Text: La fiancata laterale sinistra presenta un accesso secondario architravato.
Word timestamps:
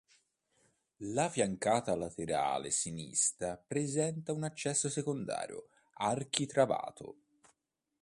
La 1.13 1.29
fiancata 1.29 1.95
laterale 1.95 2.71
sinistra 2.71 3.55
presenta 3.55 4.33
un 4.33 4.43
accesso 4.43 4.89
secondario 4.89 5.67
architravato. 5.97 7.17